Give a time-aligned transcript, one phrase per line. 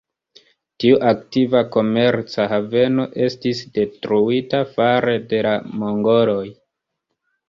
[0.83, 6.47] Tiu aktiva komerca haveno estis detruita fare de la mongoloj.